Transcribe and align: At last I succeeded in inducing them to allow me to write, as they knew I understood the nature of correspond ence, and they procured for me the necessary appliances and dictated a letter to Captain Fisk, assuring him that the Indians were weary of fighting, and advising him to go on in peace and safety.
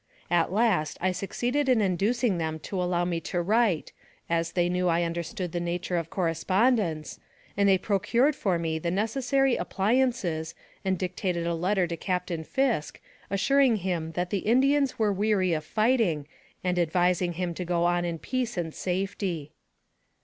At 0.31 0.51
last 0.51 0.97
I 0.99 1.11
succeeded 1.11 1.69
in 1.69 1.79
inducing 1.79 2.39
them 2.39 2.57
to 2.61 2.81
allow 2.81 3.05
me 3.05 3.19
to 3.19 3.39
write, 3.39 3.91
as 4.31 4.53
they 4.53 4.67
knew 4.67 4.87
I 4.87 5.03
understood 5.03 5.51
the 5.51 5.59
nature 5.59 5.95
of 5.95 6.09
correspond 6.09 6.79
ence, 6.79 7.19
and 7.55 7.69
they 7.69 7.77
procured 7.77 8.35
for 8.35 8.57
me 8.57 8.79
the 8.79 8.89
necessary 8.89 9.55
appliances 9.55 10.55
and 10.83 10.97
dictated 10.97 11.45
a 11.45 11.53
letter 11.53 11.85
to 11.85 11.95
Captain 11.97 12.43
Fisk, 12.43 12.99
assuring 13.29 13.75
him 13.75 14.13
that 14.13 14.31
the 14.31 14.39
Indians 14.39 14.97
were 14.97 15.13
weary 15.13 15.53
of 15.53 15.63
fighting, 15.63 16.25
and 16.63 16.79
advising 16.79 17.33
him 17.33 17.53
to 17.53 17.63
go 17.63 17.83
on 17.85 18.03
in 18.03 18.17
peace 18.17 18.57
and 18.57 18.73
safety. 18.73 19.51